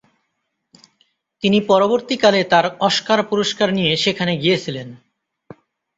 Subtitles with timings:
[1.43, 4.87] তিনি পরবর্তী কালে তার অস্কার পুরস্কার নিয়ে সেখানে গিয়েছিলেন।